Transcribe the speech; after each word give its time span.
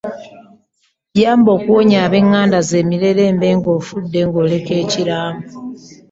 Yamba 1.21 1.49
okuwonya 1.57 1.97
ab’eŋŋanda 2.05 2.59
zo 2.67 2.75
emirerembe 2.83 3.47
ng’ofudde 3.57 4.19
ng’oleka 4.27 4.73
ekiraamo. 4.83 5.41